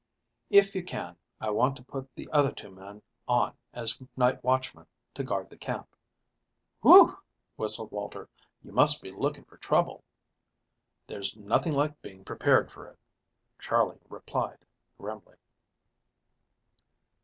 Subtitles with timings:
[0.49, 4.87] "If you can, I want to put the other two men on as night watchmen
[5.13, 5.95] to guard the camp."
[6.81, 7.19] "Whew!"
[7.55, 8.27] whistled Walter.
[8.63, 10.03] "You must be looking for trouble."
[11.05, 12.97] "There's nothing like being prepared for it,"
[13.59, 14.65] Charley replied
[14.97, 15.35] grimly.